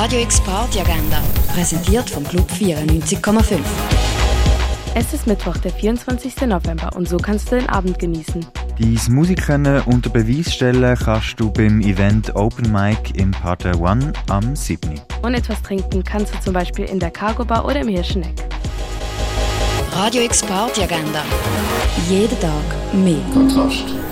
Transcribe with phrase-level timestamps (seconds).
[0.00, 1.20] Radio X Party Agenda,
[1.52, 3.58] präsentiert vom Club 94,5.
[4.94, 6.42] Es ist Mittwoch, der 24.
[6.42, 8.46] November und so kannst du den Abend genießen.
[8.78, 14.54] Dein Musikkennen unter Beweis stellen kannst du beim Event Open Mic im Pater One am
[14.54, 15.00] 7.
[15.22, 18.40] Und etwas trinken kannst du zum Beispiel in der Cargo Bar oder im Hirscheneck.
[19.94, 21.24] Radio X Party Agenda.
[22.08, 22.62] Jeden Tag
[22.92, 23.18] mehr.
[23.34, 24.07] Kontrast.